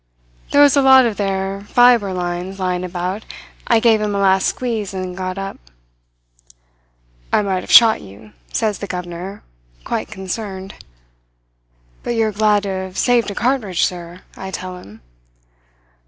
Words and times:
"There 0.49 0.63
was 0.63 0.75
a 0.75 0.81
lot 0.81 1.05
of 1.05 1.17
their 1.17 1.61
fibre 1.67 2.11
lines 2.11 2.59
lying 2.59 2.83
about. 2.83 3.23
I 3.67 3.79
gave 3.79 4.01
him 4.01 4.15
a 4.15 4.17
last 4.17 4.47
squeeze 4.47 4.95
and 4.95 5.03
then 5.03 5.13
got 5.13 5.37
up. 5.37 5.57
"'I 7.31 7.43
might 7.43 7.61
have 7.61 7.69
shot 7.71 8.01
you,' 8.01 8.33
says 8.51 8.79
the 8.79 8.87
governor, 8.87 9.43
quite 9.83 10.07
concerned. 10.07 10.73
"'But 12.01 12.15
you 12.15 12.25
are 12.25 12.31
glad 12.31 12.63
to 12.63 12.69
have 12.69 12.97
saved 12.97 13.29
a 13.29 13.35
cartridge, 13.35 13.83
sir,' 13.85 14.21
I 14.35 14.49
tell 14.49 14.77
him. 14.79 15.01